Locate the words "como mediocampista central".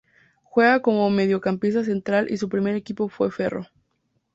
0.81-2.25